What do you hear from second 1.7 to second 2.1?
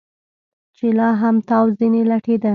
ځنې